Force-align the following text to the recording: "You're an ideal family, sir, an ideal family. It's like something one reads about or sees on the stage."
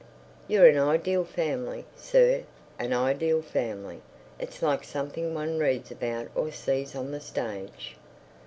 "You're 0.47 0.65
an 0.65 0.79
ideal 0.79 1.23
family, 1.23 1.85
sir, 1.95 2.41
an 2.79 2.91
ideal 2.91 3.43
family. 3.43 4.01
It's 4.39 4.63
like 4.63 4.83
something 4.83 5.35
one 5.35 5.59
reads 5.59 5.91
about 5.91 6.29
or 6.33 6.49
sees 6.51 6.95
on 6.95 7.11
the 7.11 7.19
stage." 7.21 7.95